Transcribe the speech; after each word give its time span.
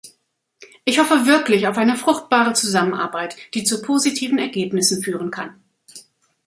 Ich 0.83 0.97
hoffe 0.97 1.27
wirklich 1.27 1.67
auf 1.67 1.77
eine 1.77 1.95
fruchtbare 1.95 2.53
Zusammenarbeit, 2.53 3.35
die 3.53 3.63
zu 3.63 3.83
positiven 3.83 4.39
Ergebnissen 4.39 5.03
führen 5.03 5.29
kann. 5.29 5.59